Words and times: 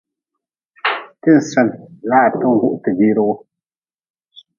Ti-n 1.21 1.39
sen 1.51 1.67
laa 2.09 2.27
ti-n 2.39 2.55
huh 2.59 2.75
ti 2.83 2.89
biiri 2.97 3.23
wu. 3.27 3.33